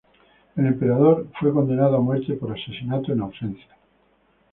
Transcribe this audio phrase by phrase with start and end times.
[0.55, 3.77] El emperador fue condenado a muerte por asesinato en ausencia.